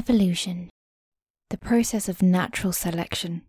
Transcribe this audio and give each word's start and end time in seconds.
Evolution. 0.00 0.70
The 1.50 1.58
process 1.58 2.08
of 2.08 2.22
natural 2.22 2.72
selection. 2.72 3.42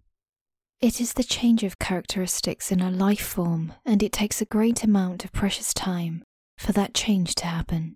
It 0.81 0.99
is 0.99 1.13
the 1.13 1.23
change 1.23 1.63
of 1.63 1.79
characteristics 1.79 2.73
in 2.73 2.81
a 2.81 2.91
life 2.91 3.25
form, 3.25 3.71
and 3.85 4.03
it 4.03 4.11
takes 4.11 4.41
a 4.41 4.45
great 4.57 4.83
amount 4.83 5.23
of 5.23 5.31
precious 5.31 5.73
time 5.73 6.23
for 6.57 6.73
that 6.73 6.93
change 6.93 7.35
to 7.35 7.45
happen. 7.45 7.95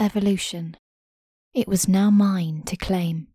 Evolution. 0.00 0.76
It 1.54 1.68
was 1.68 1.86
now 1.86 2.10
mine 2.10 2.62
to 2.66 2.76
claim. 2.76 3.28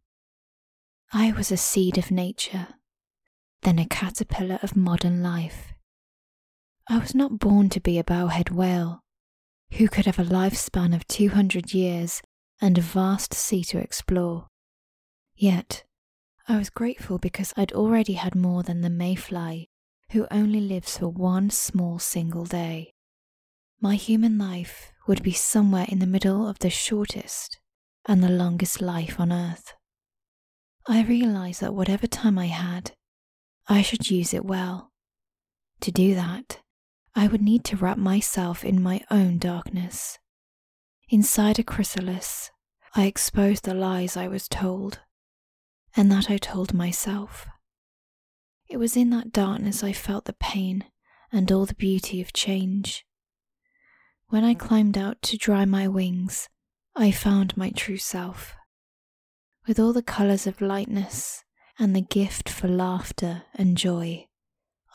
I 1.13 1.31
was 1.31 1.49
a 1.49 1.55
seed 1.55 1.97
of 1.97 2.11
nature, 2.11 2.67
then 3.61 3.79
a 3.79 3.85
caterpillar 3.85 4.59
of 4.61 4.75
modern 4.75 5.23
life. 5.23 5.73
I 6.89 6.97
was 6.97 7.15
not 7.15 7.39
born 7.39 7.69
to 7.69 7.79
be 7.79 7.97
a 7.97 8.03
bowhead 8.03 8.49
whale, 8.49 8.99
who 9.75 9.87
could 9.87 10.05
have 10.05 10.19
a 10.19 10.25
lifespan 10.25 10.93
of 10.93 11.07
200 11.07 11.73
years 11.73 12.21
and 12.61 12.77
a 12.77 12.81
vast 12.81 13.33
sea 13.33 13.63
to 13.65 13.79
explore. 13.79 14.47
Yet, 15.35 15.83
I 16.47 16.57
was 16.57 16.69
grateful 16.69 17.17
because 17.17 17.53
I'd 17.57 17.73
already 17.73 18.13
had 18.13 18.35
more 18.35 18.61
than 18.61 18.81
the 18.81 18.89
mayfly, 18.89 19.69
who 20.11 20.27
only 20.29 20.61
lives 20.61 20.97
for 20.97 21.07
one 21.07 21.49
small 21.49 21.97
single 21.97 22.45
day. 22.45 22.93
My 23.79 23.95
human 23.95 24.37
life 24.37 24.91
would 25.07 25.23
be 25.23 25.31
somewhere 25.31 25.87
in 25.89 25.99
the 25.99 26.05
middle 26.05 26.47
of 26.47 26.59
the 26.59 26.69
shortest 26.69 27.57
and 28.05 28.23
the 28.23 28.29
longest 28.29 28.81
life 28.81 29.19
on 29.19 29.31
earth. 29.31 29.73
I 30.87 31.03
realized 31.03 31.61
that 31.61 31.73
whatever 31.73 32.07
time 32.07 32.37
I 32.37 32.47
had, 32.47 32.91
I 33.67 33.81
should 33.81 34.09
use 34.09 34.33
it 34.33 34.45
well. 34.45 34.91
To 35.81 35.91
do 35.91 36.13
that, 36.15 36.59
I 37.15 37.27
would 37.27 37.41
need 37.41 37.63
to 37.65 37.77
wrap 37.77 37.97
myself 37.97 38.63
in 38.63 38.81
my 38.81 39.01
own 39.09 39.37
darkness. 39.37 40.19
Inside 41.13 41.59
a 41.59 41.63
chrysalis, 41.63 42.51
I 42.95 43.03
exposed 43.03 43.65
the 43.65 43.73
lies 43.73 44.15
I 44.15 44.29
was 44.29 44.47
told, 44.47 45.01
and 45.93 46.09
that 46.09 46.31
I 46.31 46.37
told 46.37 46.73
myself. 46.73 47.49
It 48.69 48.77
was 48.77 48.95
in 48.95 49.09
that 49.09 49.33
darkness 49.33 49.83
I 49.83 49.91
felt 49.91 50.23
the 50.23 50.31
pain 50.31 50.85
and 51.29 51.51
all 51.51 51.65
the 51.65 51.75
beauty 51.75 52.21
of 52.21 52.31
change. 52.31 53.05
When 54.29 54.45
I 54.45 54.53
climbed 54.53 54.97
out 54.97 55.21
to 55.23 55.37
dry 55.37 55.65
my 55.65 55.85
wings, 55.85 56.47
I 56.95 57.11
found 57.11 57.57
my 57.57 57.71
true 57.71 57.97
self. 57.97 58.55
With 59.67 59.81
all 59.81 59.91
the 59.91 60.01
colours 60.01 60.47
of 60.47 60.61
lightness 60.61 61.43
and 61.77 61.93
the 61.93 61.99
gift 61.99 62.47
for 62.47 62.69
laughter 62.69 63.43
and 63.53 63.77
joy, 63.77 64.29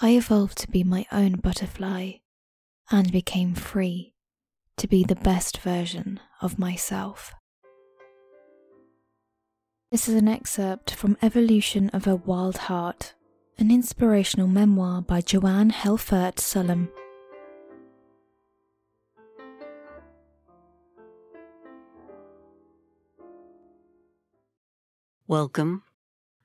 I 0.00 0.16
evolved 0.16 0.56
to 0.60 0.70
be 0.70 0.82
my 0.82 1.04
own 1.12 1.34
butterfly 1.34 2.12
and 2.90 3.12
became 3.12 3.54
free 3.54 4.14
to 4.76 4.86
be 4.86 5.04
the 5.04 5.16
best 5.16 5.58
version 5.58 6.20
of 6.42 6.58
myself. 6.58 7.34
This 9.90 10.06
is 10.06 10.14
an 10.14 10.28
excerpt 10.28 10.90
from 10.94 11.16
Evolution 11.22 11.88
of 11.90 12.06
a 12.06 12.16
Wild 12.16 12.58
Heart, 12.58 13.14
an 13.56 13.70
inspirational 13.70 14.48
memoir 14.48 15.00
by 15.00 15.22
Joanne 15.22 15.70
Helfert 15.70 16.36
Sullum. 16.36 16.90
Welcome. 25.26 25.84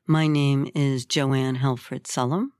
My 0.08 0.28
name 0.28 0.70
is 0.73 1.06
Joanne 1.06 1.58
Helfert 1.58 2.04
Sullum, 2.04 2.52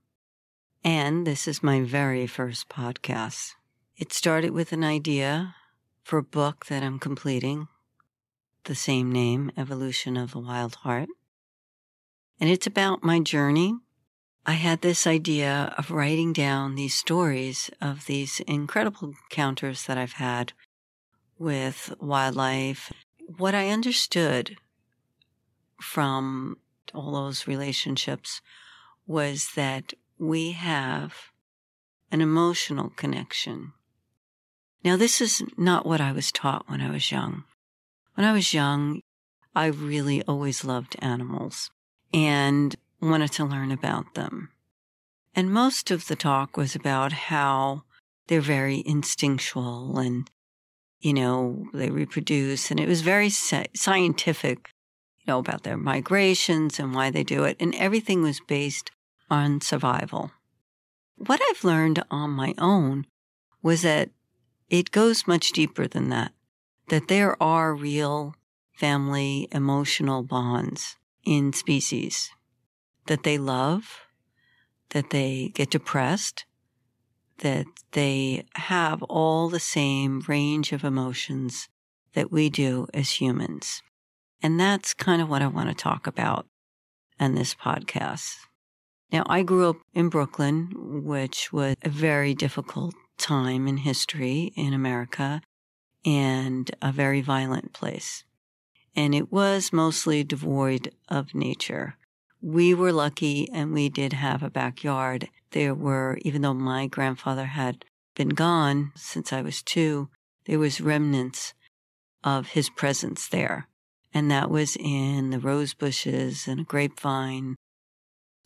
and 0.84 1.26
this 1.26 1.48
is 1.48 1.62
my 1.62 1.80
very 1.80 2.26
first 2.26 2.68
podcast. 2.68 3.54
It 3.96 4.12
started 4.12 4.50
with 4.50 4.72
an 4.72 4.84
idea 4.84 5.54
for 6.02 6.18
a 6.18 6.22
book 6.22 6.66
that 6.66 6.82
I'm 6.82 6.98
completing, 6.98 7.68
the 8.64 8.74
same 8.74 9.10
name, 9.10 9.50
Evolution 9.56 10.16
of 10.16 10.32
the 10.32 10.38
Wild 10.38 10.76
Heart. 10.76 11.08
And 12.40 12.50
it's 12.50 12.66
about 12.66 13.04
my 13.04 13.20
journey. 13.20 13.74
I 14.44 14.52
had 14.52 14.82
this 14.82 15.06
idea 15.06 15.72
of 15.78 15.90
writing 15.90 16.32
down 16.32 16.74
these 16.74 16.94
stories 16.94 17.70
of 17.80 18.06
these 18.06 18.40
incredible 18.40 19.14
encounters 19.30 19.86
that 19.86 19.96
I've 19.96 20.14
had 20.14 20.52
with 21.38 21.94
wildlife. 22.00 22.92
What 23.38 23.54
I 23.54 23.68
understood 23.68 24.56
from 25.80 26.56
all 26.92 27.12
those 27.12 27.46
relationships 27.46 28.40
was 29.06 29.52
that 29.54 29.92
we 30.18 30.52
have 30.52 31.14
an 32.10 32.20
emotional 32.20 32.90
connection 32.90 33.72
now, 34.84 34.96
this 34.96 35.20
is 35.20 35.42
not 35.56 35.86
what 35.86 36.00
I 36.00 36.12
was 36.12 36.32
taught 36.32 36.68
when 36.68 36.80
I 36.80 36.90
was 36.90 37.12
young. 37.12 37.44
When 38.14 38.26
I 38.26 38.32
was 38.32 38.52
young, 38.52 39.00
I 39.54 39.66
really 39.66 40.22
always 40.22 40.64
loved 40.64 40.96
animals 40.98 41.70
and 42.12 42.74
wanted 43.00 43.32
to 43.32 43.44
learn 43.44 43.70
about 43.70 44.14
them. 44.14 44.50
And 45.34 45.52
most 45.52 45.90
of 45.90 46.08
the 46.08 46.16
talk 46.16 46.56
was 46.56 46.74
about 46.74 47.12
how 47.12 47.84
they're 48.26 48.40
very 48.40 48.82
instinctual 48.84 49.98
and, 49.98 50.28
you 51.00 51.14
know, 51.14 51.66
they 51.72 51.90
reproduce. 51.90 52.70
And 52.70 52.80
it 52.80 52.88
was 52.88 53.02
very 53.02 53.30
scientific, 53.30 54.68
you 55.20 55.24
know, 55.28 55.38
about 55.38 55.62
their 55.62 55.76
migrations 55.76 56.78
and 56.78 56.94
why 56.94 57.10
they 57.10 57.24
do 57.24 57.44
it. 57.44 57.56
And 57.60 57.74
everything 57.76 58.22
was 58.22 58.40
based 58.40 58.90
on 59.30 59.60
survival. 59.60 60.32
What 61.16 61.40
I've 61.50 61.64
learned 61.64 62.02
on 62.10 62.30
my 62.30 62.54
own 62.58 63.06
was 63.62 63.82
that 63.82 64.10
it 64.72 64.90
goes 64.90 65.26
much 65.26 65.52
deeper 65.52 65.86
than 65.86 66.08
that, 66.08 66.32
that 66.88 67.08
there 67.08 67.40
are 67.42 67.74
real 67.74 68.34
family 68.72 69.46
emotional 69.52 70.22
bonds 70.22 70.96
in 71.24 71.52
species 71.52 72.30
that 73.06 73.22
they 73.22 73.36
love, 73.36 74.06
that 74.90 75.10
they 75.10 75.52
get 75.54 75.70
depressed, 75.70 76.46
that 77.38 77.66
they 77.92 78.44
have 78.54 79.02
all 79.04 79.50
the 79.50 79.60
same 79.60 80.22
range 80.26 80.72
of 80.72 80.84
emotions 80.84 81.68
that 82.14 82.32
we 82.32 82.48
do 82.48 82.86
as 82.94 83.20
humans. 83.20 83.82
And 84.42 84.58
that's 84.58 84.94
kind 84.94 85.20
of 85.20 85.28
what 85.28 85.42
I 85.42 85.48
want 85.48 85.68
to 85.68 85.74
talk 85.74 86.06
about 86.06 86.46
in 87.20 87.34
this 87.34 87.54
podcast. 87.54 88.36
Now, 89.12 89.24
I 89.26 89.42
grew 89.42 89.68
up 89.68 89.76
in 89.92 90.08
Brooklyn, 90.08 91.02
which 91.04 91.52
was 91.52 91.76
a 91.82 91.90
very 91.90 92.32
difficult 92.32 92.94
time 93.22 93.66
in 93.68 93.78
history 93.78 94.52
in 94.56 94.74
America 94.74 95.40
and 96.04 96.70
a 96.82 96.92
very 96.92 97.20
violent 97.20 97.72
place. 97.72 98.24
And 98.94 99.14
it 99.14 99.32
was 99.32 99.72
mostly 99.72 100.22
devoid 100.24 100.92
of 101.08 101.34
nature. 101.34 101.96
We 102.42 102.74
were 102.74 102.92
lucky 102.92 103.48
and 103.50 103.72
we 103.72 103.88
did 103.88 104.12
have 104.12 104.42
a 104.42 104.50
backyard. 104.50 105.28
There 105.52 105.74
were, 105.74 106.18
even 106.22 106.42
though 106.42 106.54
my 106.54 106.88
grandfather 106.88 107.46
had 107.46 107.84
been 108.14 108.30
gone 108.30 108.92
since 108.96 109.32
I 109.32 109.40
was 109.40 109.62
two, 109.62 110.10
there 110.46 110.58
was 110.58 110.80
remnants 110.80 111.54
of 112.24 112.48
his 112.48 112.68
presence 112.68 113.28
there. 113.28 113.68
And 114.12 114.30
that 114.30 114.50
was 114.50 114.76
in 114.76 115.30
the 115.30 115.38
rose 115.38 115.72
bushes 115.72 116.46
and 116.46 116.60
a 116.60 116.64
grapevine 116.64 117.56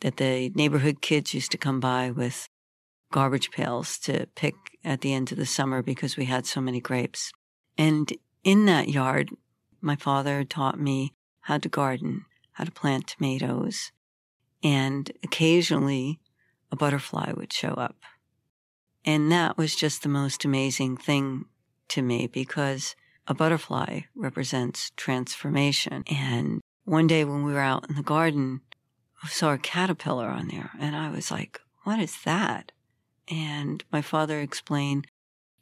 that 0.00 0.18
the 0.18 0.50
neighborhood 0.50 1.00
kids 1.00 1.34
used 1.34 1.50
to 1.52 1.58
come 1.58 1.80
by 1.80 2.10
with 2.10 2.48
garbage 3.10 3.50
pails 3.50 3.98
to 3.98 4.26
pick 4.34 4.54
at 4.84 5.00
the 5.00 5.12
end 5.12 5.32
of 5.32 5.38
the 5.38 5.46
summer 5.46 5.82
because 5.82 6.16
we 6.16 6.24
had 6.24 6.46
so 6.46 6.60
many 6.60 6.80
grapes. 6.80 7.32
And 7.78 8.12
in 8.44 8.66
that 8.66 8.88
yard, 8.88 9.30
my 9.80 9.96
father 9.96 10.44
taught 10.44 10.80
me 10.80 11.12
how 11.40 11.58
to 11.58 11.68
garden, 11.68 12.24
how 12.52 12.64
to 12.64 12.72
plant 12.72 13.06
tomatoes, 13.06 13.92
and 14.62 15.10
occasionally 15.22 16.20
a 16.72 16.76
butterfly 16.76 17.32
would 17.36 17.52
show 17.52 17.70
up. 17.70 17.96
And 19.04 19.30
that 19.30 19.56
was 19.56 19.76
just 19.76 20.02
the 20.02 20.08
most 20.08 20.44
amazing 20.44 20.96
thing 20.96 21.44
to 21.88 22.02
me 22.02 22.26
because 22.26 22.96
a 23.28 23.34
butterfly 23.34 24.00
represents 24.14 24.90
transformation. 24.96 26.02
And 26.08 26.60
one 26.84 27.06
day 27.06 27.24
when 27.24 27.44
we 27.44 27.52
were 27.52 27.60
out 27.60 27.88
in 27.88 27.94
the 27.94 28.02
garden, 28.02 28.62
I 29.22 29.28
saw 29.28 29.52
a 29.52 29.58
caterpillar 29.58 30.28
on 30.28 30.48
there 30.48 30.70
and 30.80 30.96
I 30.96 31.10
was 31.10 31.30
like, 31.30 31.60
what 31.84 32.00
is 32.00 32.16
that? 32.24 32.72
And 33.28 33.82
my 33.92 34.02
father 34.02 34.40
explained 34.40 35.06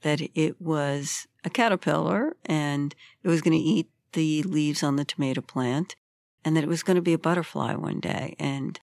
that 0.03 0.21
it 0.35 0.61
was 0.61 1.27
a 1.45 1.51
caterpillar 1.51 2.37
and 2.45 2.95
it 3.23 3.29
was 3.29 3.41
going 3.41 3.57
to 3.57 3.65
eat 3.65 3.89
the 4.13 4.43
leaves 4.43 4.83
on 4.83 4.97
the 4.97 5.05
tomato 5.05 5.41
plant 5.41 5.97
and 6.45 6.57
that 6.57 6.65
it 6.65 6.69
was 6.69 6.83
going 6.83 6.97
to 6.97 7.03
be 7.03 7.15
a 7.15 7.19
butterfly 7.19 7.75
one 7.75 8.01
day. 8.01 8.37
And 8.39 8.79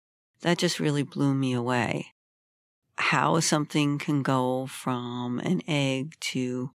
that 0.42 0.58
just 0.58 0.78
really 0.78 1.02
blew 1.02 1.34
me 1.34 1.52
away. 1.52 2.12
How 2.98 3.40
something 3.40 3.98
can 3.98 4.22
go 4.22 4.66
from 4.66 5.38
an 5.40 5.62
egg 5.66 6.14
to 6.20 6.70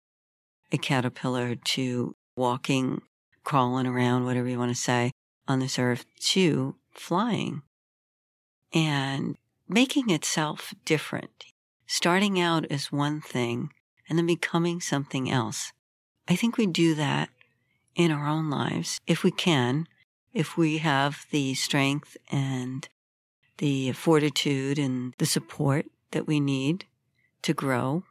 a 0.73 0.79
caterpillar 0.79 1.55
to 1.55 2.15
walking, 2.37 3.03
crawling 3.45 3.87
around, 3.87 4.25
whatever 4.25 4.49
you 4.49 4.59
want 4.59 4.75
to 4.75 4.81
say, 4.81 5.11
on 5.47 5.59
this 5.59 5.79
earth 5.79 6.05
to 6.21 6.77
flying 6.93 7.63
and 8.73 9.37
making 9.69 10.11
itself 10.11 10.75
different 10.85 11.47
starting 11.89 12.39
out 12.39 12.65
as 12.71 12.93
one 12.93 13.21
thing 13.21 13.73
and 14.09 14.17
then 14.17 14.27
becoming 14.27 14.81
something 14.81 15.29
else. 15.29 15.73
I 16.29 16.37
think 16.37 16.57
we 16.57 16.67
do 16.67 16.95
that 16.95 17.31
in 17.97 18.13
our 18.13 18.29
own 18.29 18.49
lives 18.49 19.01
if 19.09 19.25
we 19.25 19.33
can. 19.33 19.89
if 20.33 20.57
we 20.57 20.79
have 20.79 21.27
the 21.31 21.55
strength 21.55 22.17
and 22.31 22.89
the 23.57 23.91
fortitude 23.93 24.79
and 24.79 25.15
the 25.19 25.27
support 25.27 25.87
that 26.13 26.27
we 26.27 26.39
need 26.39 26.85
to 27.43 27.53
grow. 27.55 28.05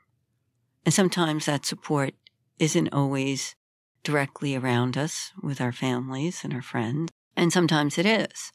And 0.83 0.93
sometimes 0.93 1.45
that 1.45 1.65
support 1.65 2.15
isn't 2.59 2.91
always 2.91 3.55
directly 4.03 4.55
around 4.55 4.97
us 4.97 5.31
with 5.41 5.61
our 5.61 5.71
families 5.71 6.43
and 6.43 6.53
our 6.53 6.61
friends. 6.61 7.11
And 7.35 7.53
sometimes 7.53 7.97
it 7.97 8.05
is. 8.05 8.51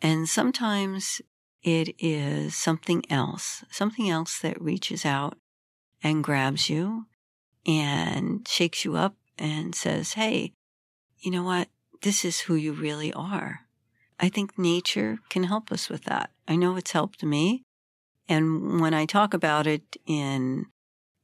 And 0.00 0.28
sometimes 0.28 1.20
it 1.62 1.94
is 1.98 2.54
something 2.54 3.02
else, 3.10 3.64
something 3.70 4.08
else 4.08 4.38
that 4.38 4.60
reaches 4.60 5.04
out 5.04 5.36
and 6.02 6.22
grabs 6.22 6.70
you 6.70 7.06
and 7.66 8.46
shakes 8.46 8.84
you 8.84 8.96
up 8.96 9.16
and 9.36 9.74
says, 9.74 10.12
Hey, 10.12 10.52
you 11.18 11.30
know 11.30 11.42
what? 11.42 11.68
This 12.02 12.24
is 12.24 12.40
who 12.40 12.54
you 12.54 12.72
really 12.72 13.12
are. 13.12 13.60
I 14.20 14.28
think 14.28 14.58
nature 14.58 15.18
can 15.28 15.44
help 15.44 15.70
us 15.70 15.88
with 15.88 16.04
that. 16.04 16.30
I 16.46 16.56
know 16.56 16.76
it's 16.76 16.92
helped 16.92 17.22
me. 17.22 17.62
And 18.28 18.80
when 18.80 18.94
I 18.94 19.06
talk 19.06 19.32
about 19.34 19.66
it 19.66 19.96
in, 20.06 20.66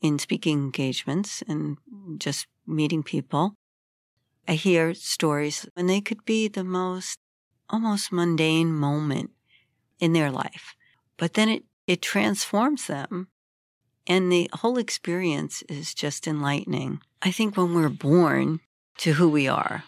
in 0.00 0.18
speaking 0.18 0.58
engagements 0.58 1.42
and 1.46 1.76
just 2.18 2.46
meeting 2.66 3.02
people, 3.02 3.54
I 4.46 4.54
hear 4.54 4.94
stories 4.94 5.66
and 5.76 5.88
they 5.88 6.00
could 6.00 6.24
be 6.24 6.48
the 6.48 6.64
most 6.64 7.18
almost 7.70 8.12
mundane 8.12 8.72
moment 8.72 9.30
in 10.00 10.12
their 10.12 10.30
life, 10.30 10.74
but 11.16 11.34
then 11.34 11.48
it, 11.48 11.64
it 11.86 12.02
transforms 12.02 12.86
them 12.86 13.28
and 14.06 14.30
the 14.30 14.50
whole 14.52 14.78
experience 14.78 15.62
is 15.62 15.94
just 15.94 16.26
enlightening. 16.26 17.00
I 17.22 17.30
think 17.30 17.56
when 17.56 17.74
we're 17.74 17.88
born 17.88 18.60
to 18.98 19.14
who 19.14 19.28
we 19.28 19.48
are, 19.48 19.84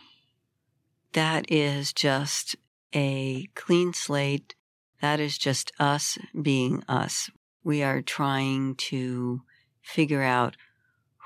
that 1.13 1.51
is 1.51 1.93
just 1.93 2.57
a 2.95 3.47
clean 3.55 3.93
slate. 3.93 4.55
That 5.03 5.21
is 5.21 5.37
just 5.37 5.71
us 5.79 6.19
being 6.41 6.83
us. 6.89 7.31
We 7.63 7.83
are 7.83 8.01
trying 8.01 8.77
to 8.77 9.43
figure 9.83 10.23
out 10.23 10.57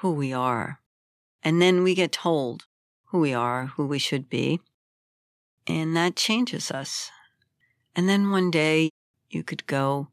who 0.00 0.12
we 0.12 0.32
are. 0.32 0.80
And 1.42 1.62
then 1.62 1.82
we 1.82 1.94
get 1.94 2.12
told 2.12 2.66
who 3.06 3.20
we 3.20 3.32
are, 3.32 3.66
who 3.66 3.86
we 3.86 3.98
should 3.98 4.28
be. 4.28 4.60
And 5.66 5.96
that 5.96 6.16
changes 6.16 6.70
us. 6.70 7.10
And 8.00 8.08
then 8.08 8.30
one 8.30 8.50
day 8.50 8.88
you 9.28 9.42
could 9.42 9.66
go 9.66 10.08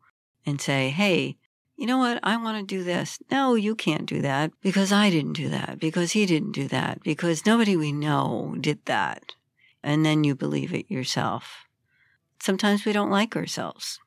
and 0.45 0.59
say, 0.59 0.89
Hey, 0.89 1.37
you 1.77 1.85
know 1.85 1.97
what? 1.97 2.19
I 2.21 2.35
want 2.35 2.57
to 2.57 2.75
do 2.75 2.83
this. 2.83 3.17
No, 3.31 3.55
you 3.55 3.75
can't 3.75 4.05
do 4.05 4.21
that 4.23 4.51
because 4.61 4.91
I 4.91 5.09
didn't 5.09 5.37
do 5.39 5.47
that, 5.47 5.79
because 5.79 6.11
he 6.11 6.25
didn't 6.25 6.51
do 6.51 6.67
that, 6.67 7.01
because 7.01 7.45
nobody 7.45 7.77
we 7.77 7.93
know 7.93 8.57
did 8.59 8.83
that. 8.87 9.35
And 9.81 10.05
then 10.05 10.25
you 10.25 10.35
believe 10.35 10.73
it 10.73 10.91
yourself. 10.91 11.63
Sometimes 12.41 12.83
we 12.83 12.91
don't 12.91 13.09
like 13.09 13.37
ourselves. 13.37 14.01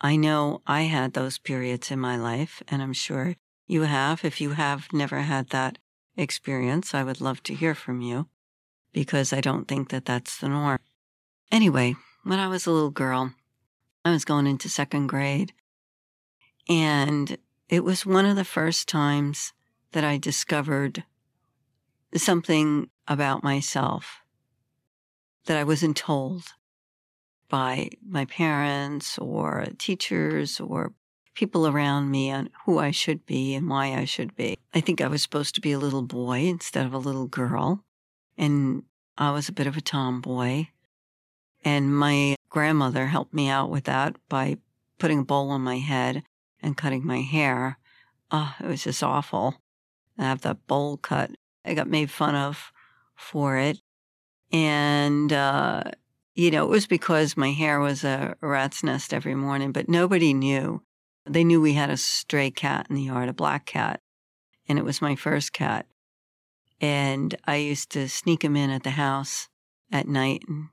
I 0.00 0.16
know 0.16 0.60
I 0.66 0.82
had 0.82 1.12
those 1.12 1.38
periods 1.38 1.92
in 1.92 2.00
my 2.00 2.16
life, 2.16 2.64
and 2.66 2.82
I'm 2.82 2.92
sure 2.92 3.36
you 3.68 3.82
have. 3.82 4.24
If 4.24 4.40
you 4.40 4.54
have 4.54 4.92
never 4.92 5.20
had 5.20 5.50
that 5.50 5.78
experience, 6.16 6.92
I 6.92 7.04
would 7.04 7.20
love 7.20 7.44
to 7.44 7.54
hear 7.54 7.76
from 7.76 8.00
you 8.00 8.26
because 8.92 9.32
I 9.32 9.40
don't 9.40 9.68
think 9.68 9.90
that 9.90 10.04
that's 10.04 10.36
the 10.36 10.48
norm. 10.48 10.80
Anyway, 11.52 11.94
when 12.24 12.38
I 12.38 12.48
was 12.48 12.66
a 12.66 12.70
little 12.70 12.90
girl, 12.90 13.32
I 14.04 14.10
was 14.10 14.24
going 14.24 14.46
into 14.46 14.68
second 14.68 15.06
grade 15.06 15.52
and 16.68 17.36
it 17.68 17.84
was 17.84 18.06
one 18.06 18.26
of 18.26 18.36
the 18.36 18.44
first 18.44 18.88
times 18.88 19.52
that 19.92 20.04
I 20.04 20.18
discovered 20.18 21.04
something 22.16 22.88
about 23.06 23.44
myself 23.44 24.22
that 25.46 25.56
I 25.56 25.64
wasn't 25.64 25.96
told 25.96 26.42
by 27.48 27.90
my 28.06 28.24
parents 28.24 29.18
or 29.18 29.66
teachers 29.78 30.58
or 30.58 30.92
people 31.34 31.66
around 31.66 32.10
me 32.10 32.30
on 32.30 32.48
who 32.64 32.78
I 32.78 32.90
should 32.90 33.26
be 33.26 33.54
and 33.54 33.68
why 33.68 33.94
I 33.94 34.04
should 34.04 34.34
be. 34.36 34.58
I 34.72 34.80
think 34.80 35.00
I 35.00 35.08
was 35.08 35.22
supposed 35.22 35.54
to 35.56 35.60
be 35.60 35.72
a 35.72 35.78
little 35.78 36.02
boy 36.02 36.40
instead 36.46 36.86
of 36.86 36.94
a 36.94 36.98
little 36.98 37.26
girl. 37.26 37.84
And 38.38 38.84
I 39.18 39.32
was 39.32 39.48
a 39.48 39.52
bit 39.52 39.66
of 39.66 39.76
a 39.76 39.80
tomboy. 39.80 40.66
And 41.64 41.96
my 41.96 42.36
grandmother 42.50 43.06
helped 43.06 43.32
me 43.32 43.48
out 43.48 43.70
with 43.70 43.84
that 43.84 44.16
by 44.28 44.58
putting 44.98 45.20
a 45.20 45.24
bowl 45.24 45.50
on 45.50 45.62
my 45.62 45.78
head 45.78 46.22
and 46.62 46.76
cutting 46.76 47.06
my 47.06 47.20
hair. 47.20 47.78
Oh, 48.30 48.54
it 48.60 48.66
was 48.66 48.84
just 48.84 49.02
awful. 49.02 49.56
I 50.18 50.24
have 50.24 50.42
that 50.42 50.66
bowl 50.66 50.96
cut. 50.96 51.30
I 51.64 51.74
got 51.74 51.88
made 51.88 52.10
fun 52.10 52.34
of 52.34 52.70
for 53.16 53.56
it. 53.56 53.80
And, 54.52 55.32
uh, 55.32 55.84
you 56.34 56.50
know, 56.50 56.64
it 56.64 56.70
was 56.70 56.86
because 56.86 57.36
my 57.36 57.52
hair 57.52 57.80
was 57.80 58.04
a 58.04 58.36
rat's 58.40 58.84
nest 58.84 59.14
every 59.14 59.34
morning, 59.34 59.72
but 59.72 59.88
nobody 59.88 60.34
knew. 60.34 60.82
They 61.26 61.44
knew 61.44 61.60
we 61.60 61.72
had 61.72 61.90
a 61.90 61.96
stray 61.96 62.50
cat 62.50 62.86
in 62.90 62.96
the 62.96 63.02
yard, 63.02 63.28
a 63.28 63.32
black 63.32 63.66
cat, 63.66 64.00
and 64.68 64.78
it 64.78 64.84
was 64.84 65.00
my 65.00 65.16
first 65.16 65.52
cat. 65.52 65.86
And 66.80 67.34
I 67.46 67.56
used 67.56 67.90
to 67.90 68.08
sneak 68.08 68.44
him 68.44 68.56
in 68.56 68.70
at 68.70 68.82
the 68.82 68.90
house 68.90 69.48
at 69.90 70.06
night, 70.06 70.42
and, 70.46 70.68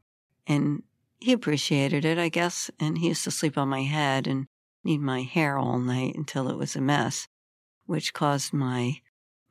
and 0.51 0.83
he 1.19 1.31
appreciated 1.31 2.03
it, 2.03 2.18
I 2.18 2.30
guess. 2.30 2.69
And 2.80 2.98
he 2.98 3.09
used 3.09 3.24
to 3.24 3.31
sleep 3.31 3.57
on 3.57 3.69
my 3.69 3.83
head, 3.83 4.27
and 4.27 4.48
knead 4.83 5.00
my 5.00 5.21
hair 5.21 5.57
all 5.57 5.80
night 5.80 6.15
until 6.15 6.50
it 6.50 6.57
was 6.57 6.75
a 6.75 6.81
mess, 6.81 7.27
which 7.86 8.13
caused 8.13 8.53
my 8.53 9.01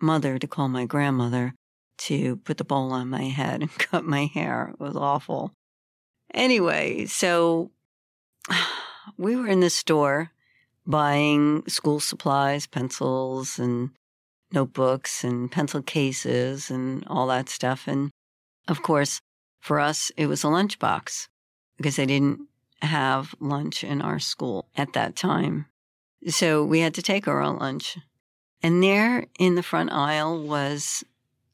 mother 0.00 0.38
to 0.38 0.46
call 0.46 0.68
my 0.68 0.84
grandmother 0.84 1.54
to 1.96 2.36
put 2.36 2.56
the 2.56 2.64
bowl 2.64 2.92
on 2.92 3.08
my 3.08 3.24
head 3.24 3.60
and 3.60 3.72
cut 3.78 4.04
my 4.04 4.26
hair. 4.26 4.70
It 4.72 4.80
was 4.80 4.96
awful. 4.96 5.52
Anyway, 6.34 7.06
so 7.06 7.70
we 9.16 9.36
were 9.36 9.48
in 9.48 9.60
the 9.60 9.70
store 9.70 10.30
buying 10.86 11.62
school 11.68 12.00
supplies, 12.00 12.66
pencils 12.66 13.58
and 13.58 13.90
notebooks 14.52 15.22
and 15.22 15.52
pencil 15.52 15.82
cases 15.82 16.70
and 16.70 17.04
all 17.06 17.26
that 17.28 17.48
stuff. 17.48 17.86
And 17.86 18.10
of 18.66 18.82
course, 18.82 19.20
for 19.60 19.78
us, 19.78 20.10
it 20.16 20.26
was 20.26 20.42
a 20.42 20.48
lunchbox 20.48 21.28
because 21.76 21.96
they 21.96 22.06
didn't 22.06 22.40
have 22.82 23.34
lunch 23.40 23.84
in 23.84 24.02
our 24.02 24.18
school 24.18 24.68
at 24.76 24.92
that 24.94 25.16
time. 25.16 25.66
So 26.28 26.64
we 26.64 26.80
had 26.80 26.94
to 26.94 27.02
take 27.02 27.28
our 27.28 27.42
own 27.42 27.58
lunch. 27.58 27.98
And 28.62 28.82
there 28.82 29.26
in 29.38 29.54
the 29.54 29.62
front 29.62 29.90
aisle 29.90 30.42
was, 30.42 31.04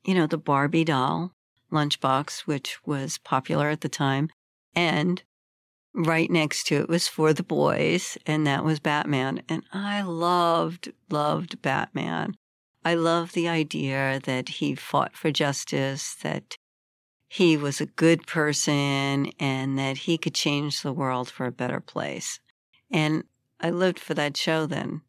you 0.04 0.14
know, 0.14 0.26
the 0.26 0.38
Barbie 0.38 0.84
doll 0.84 1.32
lunchbox, 1.72 2.40
which 2.40 2.78
was 2.86 3.18
popular 3.18 3.68
at 3.68 3.80
the 3.80 3.88
time. 3.88 4.30
And 4.74 5.22
right 5.94 6.30
next 6.30 6.66
to 6.66 6.76
it 6.76 6.88
was 6.88 7.08
for 7.08 7.32
the 7.32 7.42
boys, 7.42 8.18
and 8.26 8.46
that 8.46 8.64
was 8.64 8.80
Batman. 8.80 9.42
And 9.48 9.62
I 9.72 10.02
loved, 10.02 10.92
loved 11.10 11.62
Batman. 11.62 12.36
I 12.84 12.94
love 12.94 13.32
the 13.32 13.48
idea 13.48 14.20
that 14.24 14.48
he 14.48 14.74
fought 14.74 15.16
for 15.16 15.32
justice, 15.32 16.14
that 16.22 16.56
he 17.28 17.56
was 17.56 17.80
a 17.80 17.86
good 17.86 18.26
person 18.26 19.32
and 19.40 19.78
that 19.78 19.98
he 19.98 20.16
could 20.16 20.34
change 20.34 20.82
the 20.82 20.92
world 20.92 21.28
for 21.28 21.46
a 21.46 21.52
better 21.52 21.80
place. 21.80 22.40
And 22.90 23.24
I 23.60 23.70
lived 23.70 23.98
for 23.98 24.14
that 24.14 24.36
show 24.36 24.66
then. 24.66 25.02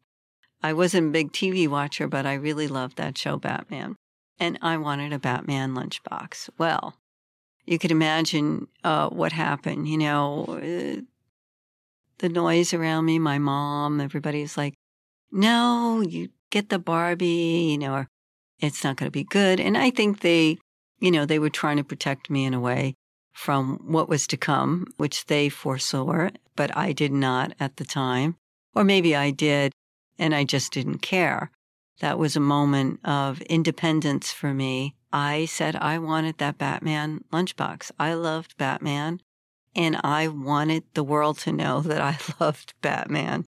I 0.62 0.72
wasn't 0.72 1.08
a 1.08 1.12
big 1.12 1.32
TV 1.32 1.68
watcher, 1.68 2.08
but 2.08 2.26
I 2.26 2.34
really 2.34 2.66
loved 2.66 2.96
that 2.96 3.16
show, 3.16 3.36
Batman. 3.36 3.94
And 4.40 4.58
I 4.60 4.76
wanted 4.76 5.12
a 5.12 5.18
Batman 5.18 5.74
lunchbox. 5.74 6.50
Well, 6.58 6.96
you 7.64 7.78
could 7.78 7.90
imagine 7.90 8.66
uh, 8.82 9.08
what 9.10 9.32
happened. 9.32 9.88
You 9.88 9.98
know, 9.98 10.44
uh, 10.48 11.02
the 12.18 12.28
noise 12.28 12.74
around 12.74 13.04
me, 13.04 13.18
my 13.18 13.38
mom, 13.38 14.00
everybody's 14.00 14.56
like, 14.56 14.74
no, 15.30 16.00
you 16.00 16.30
get 16.50 16.68
the 16.68 16.78
Barbie, 16.78 17.68
you 17.70 17.78
know, 17.78 18.06
it's 18.58 18.82
not 18.82 18.96
going 18.96 19.06
to 19.06 19.12
be 19.12 19.24
good. 19.24 19.60
And 19.60 19.76
I 19.76 19.90
think 19.90 20.20
they 20.20 20.58
you 21.00 21.10
know, 21.10 21.24
they 21.24 21.38
were 21.38 21.50
trying 21.50 21.76
to 21.76 21.84
protect 21.84 22.30
me 22.30 22.44
in 22.44 22.54
a 22.54 22.60
way 22.60 22.94
from 23.32 23.78
what 23.86 24.08
was 24.08 24.26
to 24.26 24.36
come, 24.36 24.86
which 24.96 25.26
they 25.26 25.48
foresaw, 25.48 26.28
but 26.56 26.76
I 26.76 26.92
did 26.92 27.12
not 27.12 27.52
at 27.60 27.76
the 27.76 27.84
time. 27.84 28.36
Or 28.74 28.84
maybe 28.84 29.14
I 29.14 29.30
did 29.30 29.72
and 30.18 30.34
I 30.34 30.44
just 30.44 30.72
didn't 30.72 30.98
care. 30.98 31.50
That 32.00 32.18
was 32.18 32.36
a 32.36 32.40
moment 32.40 33.00
of 33.04 33.40
independence 33.42 34.32
for 34.32 34.52
me. 34.52 34.96
I 35.12 35.46
said 35.46 35.76
I 35.76 35.98
wanted 35.98 36.38
that 36.38 36.58
Batman 36.58 37.24
lunchbox. 37.32 37.92
I 37.98 38.14
loved 38.14 38.56
Batman 38.56 39.20
and 39.74 40.00
I 40.02 40.28
wanted 40.28 40.84
the 40.94 41.04
world 41.04 41.38
to 41.40 41.52
know 41.52 41.80
that 41.80 42.00
I 42.00 42.18
loved 42.44 42.74
Batman. 42.82 43.44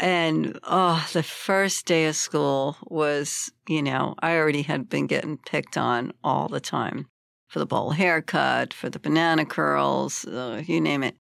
And 0.00 0.58
oh, 0.62 1.06
the 1.12 1.22
first 1.22 1.84
day 1.84 2.06
of 2.06 2.16
school 2.16 2.78
was, 2.86 3.52
you 3.68 3.82
know, 3.82 4.14
I 4.20 4.36
already 4.36 4.62
had 4.62 4.88
been 4.88 5.06
getting 5.06 5.36
picked 5.36 5.76
on 5.76 6.12
all 6.24 6.48
the 6.48 6.58
time 6.58 7.06
for 7.48 7.58
the 7.58 7.66
bowl 7.66 7.90
haircut, 7.90 8.72
for 8.72 8.88
the 8.88 8.98
banana 8.98 9.44
curls, 9.44 10.24
uh, 10.24 10.62
you 10.64 10.80
name 10.80 11.02
it. 11.02 11.16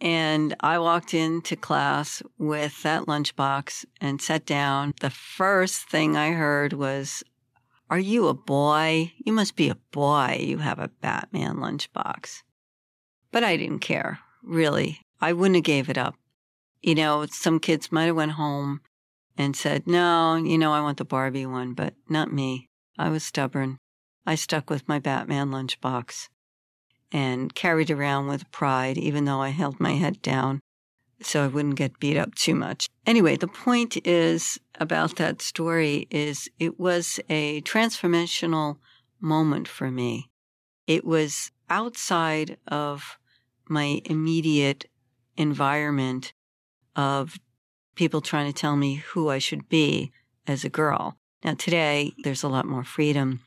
And 0.00 0.54
I 0.60 0.78
walked 0.78 1.14
into 1.14 1.56
class 1.56 2.22
with 2.38 2.80
that 2.84 3.06
lunchbox 3.06 3.86
and 4.00 4.22
sat 4.22 4.46
down. 4.46 4.94
The 5.00 5.10
first 5.10 5.88
thing 5.88 6.16
I 6.16 6.30
heard 6.30 6.74
was, 6.74 7.24
Are 7.90 7.98
you 7.98 8.28
a 8.28 8.34
boy? 8.34 9.14
You 9.16 9.32
must 9.32 9.56
be 9.56 9.68
a 9.68 9.78
boy. 9.90 10.44
You 10.46 10.58
have 10.58 10.78
a 10.78 10.90
Batman 11.00 11.56
lunchbox. 11.56 12.42
But 13.32 13.42
I 13.42 13.56
didn't 13.56 13.80
care, 13.80 14.20
really. 14.44 15.00
I 15.20 15.32
wouldn't 15.32 15.56
have 15.56 15.64
gave 15.64 15.88
it 15.88 15.98
up. 15.98 16.14
You 16.86 16.94
know, 16.94 17.26
some 17.26 17.58
kids 17.58 17.90
might 17.90 18.04
have 18.04 18.14
went 18.14 18.32
home 18.32 18.80
and 19.36 19.56
said, 19.56 19.88
no, 19.88 20.36
you 20.36 20.56
know, 20.56 20.72
I 20.72 20.80
want 20.80 20.98
the 20.98 21.04
Barbie 21.04 21.44
one, 21.44 21.74
but 21.74 21.94
not 22.08 22.32
me. 22.32 22.68
I 22.96 23.08
was 23.08 23.24
stubborn. 23.24 23.78
I 24.24 24.36
stuck 24.36 24.70
with 24.70 24.86
my 24.86 25.00
Batman 25.00 25.50
lunchbox 25.50 26.28
and 27.10 27.52
carried 27.56 27.90
around 27.90 28.28
with 28.28 28.48
pride, 28.52 28.98
even 28.98 29.24
though 29.24 29.42
I 29.42 29.48
held 29.48 29.80
my 29.80 29.94
head 29.94 30.22
down 30.22 30.60
so 31.20 31.42
I 31.42 31.48
wouldn't 31.48 31.74
get 31.74 31.98
beat 31.98 32.16
up 32.16 32.36
too 32.36 32.54
much. 32.54 32.86
Anyway, 33.04 33.34
the 33.34 33.48
point 33.48 33.96
is 34.06 34.60
about 34.78 35.16
that 35.16 35.42
story 35.42 36.06
is 36.08 36.48
it 36.60 36.78
was 36.78 37.18
a 37.28 37.62
transformational 37.62 38.76
moment 39.20 39.66
for 39.66 39.90
me. 39.90 40.30
It 40.86 41.04
was 41.04 41.50
outside 41.68 42.58
of 42.68 43.18
my 43.68 44.02
immediate 44.04 44.84
environment 45.36 46.32
of 46.96 47.38
people 47.94 48.20
trying 48.20 48.52
to 48.52 48.58
tell 48.58 48.76
me 48.76 48.96
who 48.96 49.28
I 49.28 49.38
should 49.38 49.68
be 49.68 50.10
as 50.46 50.64
a 50.64 50.68
girl. 50.68 51.16
Now, 51.44 51.54
today, 51.54 52.12
there's 52.24 52.42
a 52.42 52.48
lot 52.48 52.66
more 52.66 52.84
freedom 52.84 53.40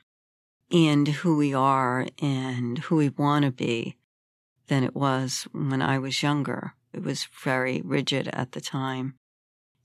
in 0.69 1.05
who 1.07 1.35
we 1.35 1.53
are 1.53 2.07
and 2.21 2.77
who 2.77 2.95
we 2.95 3.09
want 3.09 3.43
to 3.43 3.51
be 3.51 3.97
than 4.67 4.83
it 4.83 4.95
was 4.95 5.47
when 5.51 5.81
I 5.81 5.97
was 5.97 6.23
younger. 6.23 6.73
It 6.93 7.03
was 7.03 7.27
very 7.43 7.81
rigid 7.83 8.29
at 8.29 8.53
the 8.53 8.61
time. 8.61 9.15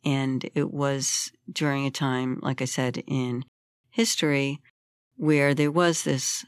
And 0.04 0.48
it 0.54 0.72
was 0.72 1.32
during 1.50 1.86
a 1.86 1.90
time, 1.90 2.38
like 2.42 2.60
I 2.60 2.66
said, 2.66 3.02
in 3.06 3.44
history 3.90 4.60
where 5.16 5.54
there 5.54 5.70
was 5.70 6.02
this 6.02 6.44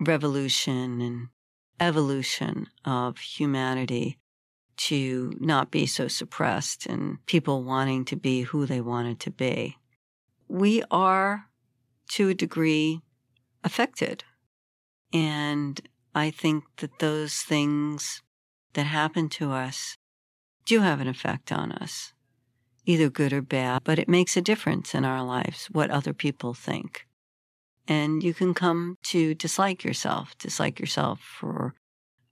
revolution 0.00 1.00
and 1.00 1.28
evolution 1.80 2.66
of 2.84 3.18
humanity 3.18 4.18
to 4.78 5.34
not 5.38 5.70
be 5.70 5.86
so 5.86 6.08
suppressed 6.08 6.86
and 6.86 7.24
people 7.26 7.62
wanting 7.62 8.04
to 8.06 8.16
be 8.16 8.42
who 8.42 8.64
they 8.64 8.80
wanted 8.80 9.20
to 9.20 9.30
be. 9.30 9.76
We 10.48 10.82
are, 10.90 11.46
to 12.10 12.30
a 12.30 12.34
degree, 12.34 13.02
affected. 13.62 14.24
And 15.12 15.80
I 16.14 16.30
think 16.30 16.64
that 16.78 16.98
those 17.00 17.36
things 17.36 18.22
that 18.74 18.84
happen 18.86 19.28
to 19.30 19.52
us 19.52 19.96
do 20.64 20.80
have 20.80 21.00
an 21.00 21.08
effect 21.08 21.50
on 21.50 21.72
us, 21.72 22.12
either 22.86 23.08
good 23.08 23.32
or 23.32 23.42
bad, 23.42 23.82
but 23.84 23.98
it 23.98 24.08
makes 24.08 24.36
a 24.36 24.42
difference 24.42 24.94
in 24.94 25.04
our 25.04 25.22
lives 25.24 25.66
what 25.72 25.90
other 25.90 26.12
people 26.12 26.54
think. 26.54 27.06
And 27.86 28.22
you 28.22 28.34
can 28.34 28.52
come 28.52 28.96
to 29.04 29.34
dislike 29.34 29.82
yourself, 29.82 30.36
dislike 30.38 30.78
yourself 30.78 31.20
for 31.20 31.74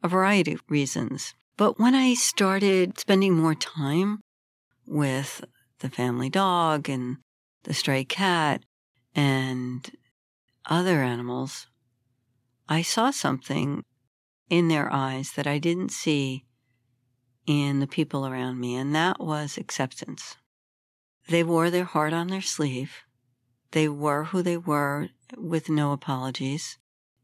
a 0.03 0.09
variety 0.09 0.53
of 0.53 0.63
reasons. 0.69 1.35
But 1.57 1.79
when 1.79 1.95
I 1.95 2.15
started 2.15 2.99
spending 2.99 3.33
more 3.33 3.55
time 3.55 4.21
with 4.87 5.45
the 5.79 5.89
family 5.89 6.29
dog 6.29 6.89
and 6.89 7.19
the 7.65 7.73
stray 7.73 8.05
cat 8.05 8.63
and 9.15 9.91
other 10.67 11.03
animals, 11.03 11.67
I 12.69 12.83
saw 12.83 13.11
something 13.11 13.85
in 14.51 14.69
their 14.69 14.93
eyes 14.93 15.33
that 15.33 15.47
I 15.47 15.59
didn't 15.59 15.91
see 15.91 16.45
in 17.47 17.81
the 17.81 17.87
people 17.87 18.27
around 18.27 18.61
me, 18.61 18.77
and 18.77 18.95
that 18.95 19.21
was 19.21 19.57
acceptance. 19.57 20.37
They 21.29 21.43
wore 21.43 21.71
their 21.71 21.85
heart 21.85 22.13
on 22.13 22.29
their 22.29 22.43
sleeve. 22.43 23.05
They 23.71 23.89
were 23.89 24.25
who 24.25 24.43
they 24.43 24.57
were 24.57 25.09
with 25.37 25.69
no 25.69 25.93
apologies. 25.93 26.79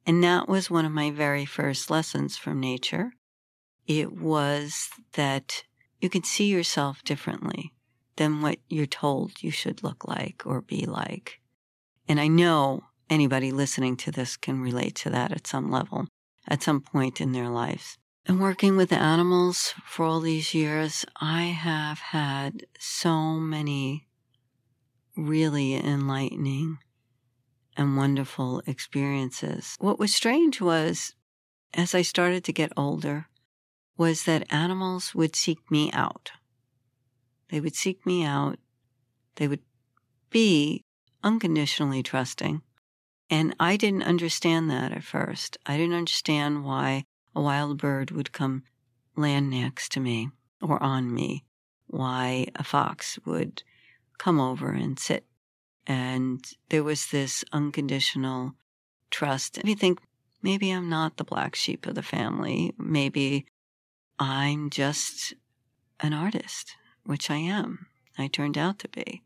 And 0.07 0.25
that 0.25 0.49
was 0.49 0.71
one 0.71 0.85
of 0.85 0.93
my 0.93 1.11
very 1.11 1.45
first 1.45 1.91
lessons 1.91 2.37
from 2.37 2.59
nature. 2.59 3.13
It 3.87 4.13
was 4.13 4.89
that 5.13 5.65
you 6.01 6.09
can 6.09 6.25
see 6.25 6.47
yourself 6.47 7.03
differently 7.05 7.73
than 8.17 8.43
what 8.43 8.59
you're 8.69 8.87
told 8.87 9.43
you 9.43 9.51
should 9.51 9.83
look 9.83 10.07
like 10.07 10.43
or 10.45 10.61
be 10.61 10.85
like. 10.87 11.41
And 12.09 12.21
I 12.21 12.29
know 12.29 12.85
anybody 13.09 13.53
listening 13.53 13.97
to 13.99 14.11
this 14.11 14.37
can 14.37 14.61
relate 14.61 14.95
to 14.97 15.11
that 15.11 15.33
at 15.33 15.47
some 15.47 15.71
level, 15.71 16.07
at 16.49 16.63
some 16.63 16.81
point 16.81 17.21
in 17.21 17.33
their 17.33 17.49
lives. 17.49 17.99
And 18.27 18.41
working 18.41 18.77
with 18.77 18.93
animals 18.93 19.75
for 19.85 20.05
all 20.05 20.21
these 20.21 20.55
years, 20.55 21.05
I 21.21 21.45
have 21.45 21.99
had 21.99 22.67
so 22.79 23.35
many 23.35 24.07
really 25.17 25.75
enlightening 25.75 26.79
and 27.77 27.97
wonderful 27.97 28.63
experiences. 28.67 29.77
What 29.81 29.99
was 29.99 30.15
strange 30.15 30.61
was, 30.61 31.15
as 31.75 31.95
I 31.95 32.03
started 32.03 32.45
to 32.45 32.53
get 32.53 32.73
older, 32.77 33.27
was 33.97 34.25
that 34.25 34.53
animals 34.53 35.15
would 35.15 35.37
seek 35.37 35.71
me 35.71 35.91
out. 35.93 36.33
They 37.51 37.61
would 37.61 37.77
seek 37.77 38.07
me 38.07 38.25
out. 38.25 38.59
They 39.37 39.49
would 39.49 39.61
be 40.31 40.85
unconditionally 41.23 42.03
trusting. 42.03 42.63
And 43.31 43.55
I 43.61 43.77
didn't 43.77 44.03
understand 44.03 44.71
that 44.71 44.93
at 44.93 45.05
first. 45.05 45.59
I 45.67 45.77
didn't 45.77 45.97
understand 45.97 46.65
why 46.65 47.05
a 47.35 47.41
wild 47.41 47.79
bird 47.79 48.11
would 48.11 48.33
come 48.33 48.65
land 49.17 49.51
next 49.51 49.93
to 49.93 50.01
me 50.01 50.31
or 50.61 50.83
on 50.83 51.13
me, 51.13 51.45
why 51.87 52.47
a 52.57 52.65
fox 52.65 53.19
would 53.25 53.63
come 54.19 54.41
over 54.41 54.71
and 54.71 54.99
sit. 54.99 55.25
And 55.87 56.45
there 56.69 56.85
was 56.85 57.07
this 57.07 57.45
unconditional 57.53 58.55
trust. 59.11 59.59
And 59.59 59.69
you 59.69 59.75
think, 59.75 60.01
maybe 60.43 60.71
I'm 60.71 60.89
not 60.89 61.17
the 61.17 61.25
black 61.25 61.55
sheep 61.55 61.87
of 61.87 61.95
the 61.95 62.03
family. 62.03 62.73
Maybe 62.79 63.47
I'm 64.25 64.71
just 64.71 65.35
an 65.99 66.13
artist, 66.13 66.77
which 67.03 67.29
I 67.29 67.39
am. 67.39 67.89
I 68.17 68.29
turned 68.29 68.57
out 68.57 68.79
to 68.79 68.89
be. 68.89 69.25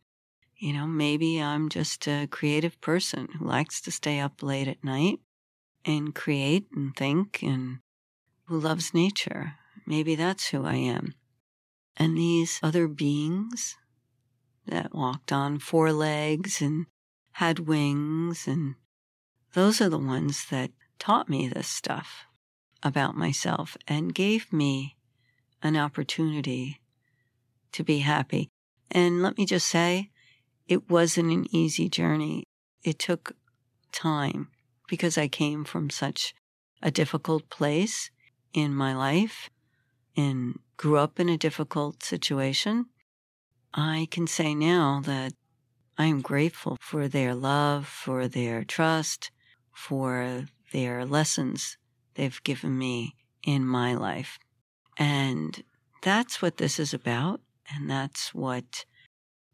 You 0.57 0.73
know, 0.73 0.87
maybe 0.87 1.39
I'm 1.39 1.69
just 1.69 2.09
a 2.09 2.27
creative 2.27 2.81
person 2.81 3.29
who 3.39 3.45
likes 3.45 3.83
to 3.83 3.91
stay 3.91 4.21
up 4.21 4.43
late 4.43 4.69
at 4.69 4.83
night 4.83 5.21
and 5.85 6.15
create 6.15 6.69
and 6.75 6.97
think 6.97 7.43
and 7.43 7.81
who 8.47 8.59
loves 8.59 8.95
nature. 8.95 9.57
Maybe 9.85 10.15
that's 10.15 10.49
who 10.49 10.65
I 10.65 10.77
am. 10.77 11.13
And 11.99 12.17
these 12.17 12.59
other 12.63 12.89
beings 12.89 13.77
that 14.65 14.95
walked 14.95 15.31
on 15.31 15.59
four 15.59 15.93
legs 15.93 16.63
and 16.63 16.87
had 17.33 17.59
wings, 17.59 18.49
and 18.49 18.77
those 19.53 19.83
are 19.83 19.91
the 19.91 19.99
ones 19.99 20.47
that 20.51 20.71
taught 20.99 21.29
me 21.29 21.49
this 21.49 21.69
stuff 21.69 22.25
about 22.83 23.17
myself 23.17 23.77
and 23.87 24.15
gave 24.15 24.53
me 24.53 24.97
an 25.63 25.77
opportunity 25.77 26.81
to 27.73 27.83
be 27.83 27.99
happy. 27.99 28.49
And 28.91 29.23
let 29.23 29.37
me 29.37 29.47
just 29.47 29.67
say, 29.67 30.11
it 30.69 30.91
wasn't 30.91 31.33
an 31.33 31.47
easy 31.55 31.89
journey. 31.89 32.45
It 32.83 32.99
took 32.99 33.37
time 33.93 34.49
because 34.89 35.19
I 35.19 35.29
came 35.29 35.65
from 35.65 35.91
such 35.91 36.35
a 36.83 36.91
difficult 36.91 37.49
place 37.51 38.11
in 38.53 38.75
my 38.75 38.95
life 38.95 39.51
and 40.17 40.59
grew 40.77 40.97
up 40.97 41.19
in 41.21 41.29
a 41.29 41.37
difficult 41.37 42.03
situation, 42.03 42.87
I 43.75 44.09
can 44.11 44.27
say 44.27 44.55
now 44.55 45.01
that 45.05 45.33
I 45.99 46.07
am 46.07 46.21
grateful 46.21 46.77
for 46.81 47.09
their 47.09 47.35
love, 47.35 47.87
for 47.87 48.29
their 48.29 48.65
trust, 48.65 49.31
for 49.73 50.47
their 50.73 51.05
lessons 51.05 51.77
they've 52.17 52.43
given 52.43 52.77
me 52.77 53.15
in 53.45 53.67
my 53.67 53.95
life. 53.95 54.39
And 54.99 55.63
that's 56.03 56.43
what 56.43 56.57
this 56.57 56.79
is 56.79 56.93
about. 56.93 57.41
And 57.75 57.91
that's 57.91 58.35
what 58.35 58.85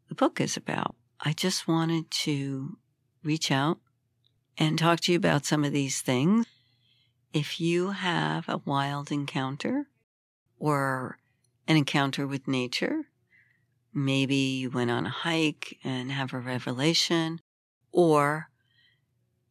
the 0.09 0.15
book 0.15 0.41
is 0.41 0.57
about. 0.57 0.95
I 1.19 1.33
just 1.33 1.67
wanted 1.67 2.11
to 2.11 2.77
reach 3.23 3.51
out 3.51 3.79
and 4.57 4.77
talk 4.77 4.99
to 5.01 5.11
you 5.11 5.17
about 5.17 5.45
some 5.45 5.63
of 5.63 5.71
these 5.71 6.01
things 6.01 6.45
if 7.33 7.59
you 7.59 7.89
have 7.91 8.47
a 8.47 8.59
wild 8.59 9.11
encounter 9.11 9.87
or 10.59 11.17
an 11.67 11.75
encounter 11.75 12.27
with 12.27 12.47
nature, 12.47 13.05
maybe 13.91 14.35
you 14.35 14.69
went 14.69 14.91
on 14.91 15.07
a 15.07 15.09
hike 15.09 15.79
and 15.83 16.11
have 16.11 16.33
a 16.33 16.39
revelation, 16.39 17.41
or 17.91 18.49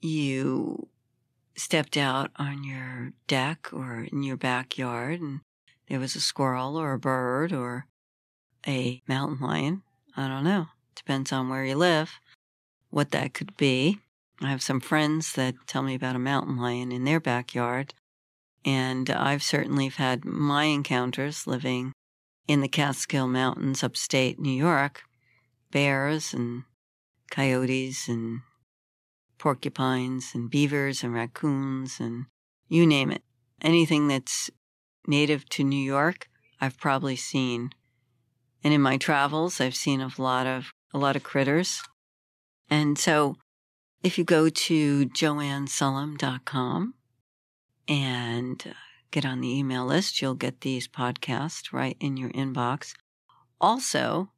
you 0.01 0.89
stepped 1.57 1.97
out 1.97 2.31
on 2.37 2.65
your 2.65 3.13
deck 3.27 3.69
or 3.73 4.07
in 4.11 4.23
your 4.23 4.37
backyard 4.37 5.21
and 5.21 5.41
there 5.89 6.01
was 6.01 6.17
a 6.17 6.21
squirrel 6.21 6.77
or 6.77 6.93
a 6.93 6.99
bird 6.99 7.53
or 7.53 7.87
a 8.67 9.03
mountain 9.07 9.47
lion. 9.47 9.83
I 10.17 10.29
don't 10.29 10.45
know. 10.45 10.69
Depends 10.95 11.33
on 11.33 11.49
where 11.49 11.65
you 11.65 11.77
live, 11.77 12.13
what 12.91 13.11
that 13.11 13.35
could 13.35 13.57
be. 13.57 13.99
I 14.41 14.51
have 14.51 14.63
some 14.63 14.81
friends 14.81 15.33
that 15.35 15.55
tell 15.67 15.83
me 15.83 15.95
about 15.95 16.17
a 16.17 16.21
mountain 16.21 16.57
lion 16.57 16.93
in 16.93 17.05
their 17.05 17.21
backyard. 17.21 17.95
And 18.65 19.11
I've 19.11 19.43
certainly 19.43 19.89
had 19.89 20.25
my 20.25 20.65
encounters 20.65 21.47
living 21.47 21.93
in 22.49 22.61
the 22.61 22.69
Catskill 22.69 23.29
Mountains 23.29 23.83
upstate 23.83 24.39
New 24.39 24.51
York 24.53 25.03
bears 25.71 26.33
and 26.35 26.65
coyotes 27.31 28.09
and 28.09 28.41
porcupines 29.43 30.31
and 30.37 30.49
beavers 30.49 31.03
and 31.03 31.13
raccoons 31.13 31.99
and 31.99 32.27
you 32.69 32.87
name 32.87 33.11
it. 33.11 33.23
Anything 33.61 34.07
that's 34.07 34.51
native 35.05 35.49
to 35.49 35.65
New 35.65 35.85
York, 35.85 36.29
I've 36.61 36.79
probably 36.79 37.17
seen. 37.17 37.71
And 38.63 38.73
in 38.73 38.81
my 38.81 38.99
travels, 38.99 39.61
I've 39.61 39.75
seen 39.75 40.01
a 40.01 40.13
lot 40.17 40.47
of 40.47 40.71
a 40.95 40.99
lot 40.99 41.17
of 41.17 41.25
critters. 41.25 41.83
And 42.71 42.97
so 42.97 43.35
if 44.05 44.17
you 44.17 44.23
go 44.23 44.49
to 44.49 45.07
joannesullum.com 45.09 46.95
and 47.89 48.65
uh, 48.65 48.73
get 49.11 49.27
on 49.27 49.41
the 49.41 49.59
email 49.59 49.85
list, 49.85 50.23
you'll 50.23 50.35
get 50.35 50.61
these 50.61 50.87
podcasts 50.87 51.73
right 51.73 51.97
in 51.99 52.17
your 52.17 52.31
inbox. 52.31 52.93
Also, 53.61 54.31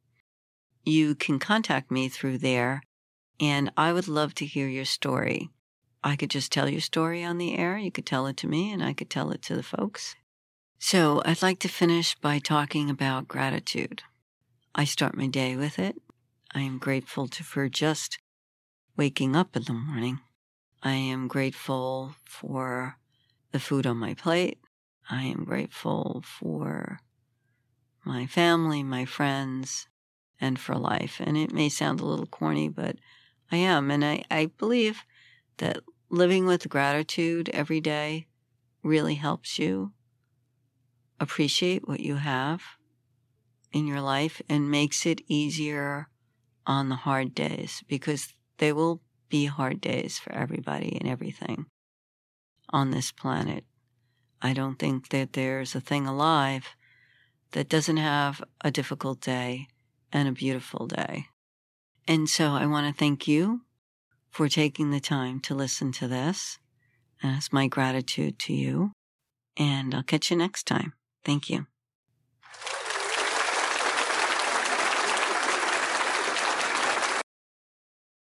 you 0.83 1.15
can 1.15 1.39
contact 1.39 1.91
me 1.91 2.09
through 2.09 2.39
there, 2.39 2.83
and 3.41 3.73
I 3.77 3.93
would 3.93 4.09
love 4.09 4.35
to 4.37 4.47
hear 4.47 4.69
your 4.69 4.85
story. 4.85 5.51
I 6.03 6.17
could 6.17 6.31
just 6.31 6.53
tell 6.53 6.69
your 6.69 6.81
story 6.81 7.25
on 7.25 7.39
the 7.39 7.57
air. 7.57 7.79
You 7.79 7.91
could 7.91 8.07
tell 8.07 8.27
it 8.27 8.37
to 8.39 8.47
me, 8.47 8.73
and 8.73 8.83
I 8.83 8.93
could 8.93 9.11
tell 9.11 9.31
it 9.31 9.43
to 9.43 9.57
the 9.57 9.63
folks. 9.63 10.15
So, 10.79 11.23
I'd 11.25 11.43
like 11.43 11.61
to 11.61 11.69
finish 11.69 12.15
by 12.15 12.39
talking 12.39 12.91
about 12.91 13.29
gratitude. 13.29 14.03
I 14.75 14.85
start 14.85 15.17
my 15.17 15.29
day 15.29 15.57
with 15.57 15.79
it. 15.79 15.97
I 16.55 16.61
am 16.61 16.79
grateful 16.79 17.27
to, 17.29 17.43
for 17.43 17.69
just 17.69 18.19
waking 18.97 19.35
up 19.35 19.57
in 19.57 19.63
the 19.65 19.73
morning. 19.73 20.21
I 20.83 20.93
am 20.93 21.27
grateful 21.27 22.15
for 22.25 22.99
the 23.53 23.61
food 23.61 23.87
on 23.87 23.97
my 23.97 24.15
plate. 24.15 24.59
I 25.09 25.23
am 25.23 25.45
grateful 25.45 26.23
for 26.27 27.01
my 28.05 28.27
family, 28.27 28.83
my 28.83 29.05
friends, 29.05 29.89
and 30.41 30.59
for 30.59 30.75
life. 30.75 31.21
And 31.25 31.37
it 31.37 31.53
may 31.53 31.69
sound 31.69 32.01
a 32.01 32.05
little 32.05 32.27
corny, 32.27 32.69
but 32.69 32.97
I 33.51 33.57
am. 33.57 33.91
And 33.91 34.05
I, 34.05 34.25
I 34.31 34.47
believe 34.47 35.05
that 35.59 35.79
living 36.11 36.47
with 36.47 36.69
gratitude 36.69 37.49
every 37.51 37.81
day 37.81 38.27
really 38.83 39.15
helps 39.15 39.59
you 39.59 39.93
appreciate 41.21 41.87
what 41.89 42.01
you 42.01 42.17
have 42.17 42.63
in 43.73 43.87
your 43.87 44.01
life 44.01 44.41
and 44.49 44.71
makes 44.71 45.07
it 45.07 45.21
easier 45.27 46.09
on 46.67 46.89
the 46.89 46.97
hard 46.97 47.35
days 47.35 47.83
because 47.89 48.35
they 48.59 48.73
will 48.73 49.01
be 49.29 49.47
hard 49.47 49.81
days 49.81 50.19
for 50.19 50.33
everybody 50.33 50.97
and 51.01 51.09
everything 51.09 51.67
on 52.71 52.91
this 52.91 53.11
planet. 53.13 53.65
I 54.41 54.53
don't 54.53 54.79
think 54.79 55.09
that 55.09 55.33
there's 55.33 55.75
a 55.75 55.81
thing 55.81 56.07
alive 56.07 56.77
that 57.53 57.69
doesn't 57.69 57.97
have 57.97 58.43
a 58.63 58.71
difficult 58.71 59.21
day 59.21 59.69
and 60.13 60.29
a 60.29 60.33
beautiful 60.33 60.87
day. 60.87 61.27
And 62.07 62.29
so 62.29 62.53
I 62.53 62.67
want 62.67 62.87
to 62.87 62.99
thank 62.99 63.27
you 63.27 63.63
for 64.31 64.49
taking 64.49 64.91
the 64.91 65.01
time 65.01 65.41
to 65.41 65.55
listen 65.55 65.93
to 65.93 66.09
this. 66.09 66.59
It's 67.23 67.53
my 67.53 67.67
gratitude 67.67 68.39
to 68.41 68.53
you. 68.53 68.93
And 69.57 69.95
I'll 69.95 70.03
catch 70.03 70.31
you 70.31 70.37
next 70.37 70.67
time. 70.67 70.93
Thank 71.25 71.49
you. 71.49 71.67